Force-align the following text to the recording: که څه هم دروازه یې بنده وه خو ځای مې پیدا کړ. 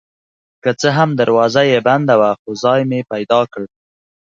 که 0.63 0.71
څه 0.81 0.87
هم 0.97 1.09
دروازه 1.21 1.61
یې 1.71 1.79
بنده 1.87 2.15
وه 2.19 2.29
خو 2.39 2.49
ځای 2.63 2.81
مې 2.89 2.99
پیدا 3.11 3.41
کړ. 3.53 3.63